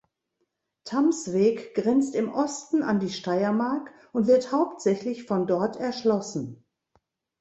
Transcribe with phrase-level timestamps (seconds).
[0.83, 6.65] Tamsweg grenzt im Osten an die Steiermark, und wird hauptsächlich von dort erschlossen.